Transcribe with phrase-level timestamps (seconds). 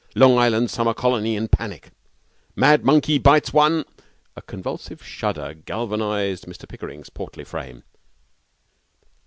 [0.15, 1.91] "Long Island Summer Colony in Panic."
[2.55, 3.85] "Mad Monkey Bites One"'
[4.35, 7.83] A convulsive shudder galvanized Mr Pickering's portly frame.